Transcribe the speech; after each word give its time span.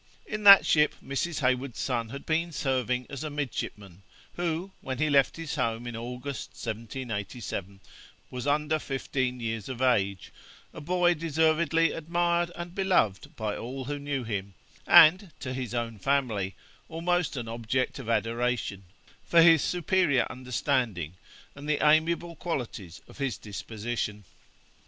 In 0.25 0.41
that 0.45 0.65
ship 0.65 0.95
Mrs. 1.05 1.41
Heywood's 1.41 1.79
son 1.79 2.09
had 2.09 2.25
been 2.25 2.51
serving 2.51 3.05
as 3.07 3.23
midshipman, 3.23 4.01
who, 4.33 4.71
when 4.81 4.97
he 4.97 5.11
left 5.11 5.37
his 5.37 5.53
home, 5.53 5.85
in 5.85 5.95
August, 5.95 6.53
1787, 6.53 7.79
was 8.31 8.47
under 8.47 8.79
fifteen 8.79 9.39
years 9.39 9.69
of 9.69 9.79
age, 9.79 10.31
a 10.73 10.81
boy 10.81 11.13
deservedly 11.13 11.91
admired 11.91 12.51
and 12.55 12.73
beloved 12.73 13.35
by 13.35 13.55
all 13.55 13.85
who 13.85 13.99
knew 13.99 14.23
him, 14.23 14.55
and, 14.87 15.31
to 15.39 15.53
his 15.53 15.75
own 15.75 15.99
family, 15.99 16.55
almost 16.89 17.37
an 17.37 17.47
object 17.47 17.99
of 17.99 18.09
adoration, 18.09 18.85
for 19.23 19.43
his 19.43 19.61
superior 19.61 20.25
understanding 20.31 21.13
and 21.53 21.69
the 21.69 21.85
amiable 21.85 22.35
qualities 22.35 23.01
of 23.07 23.19
his 23.19 23.37
disposition. 23.37 24.25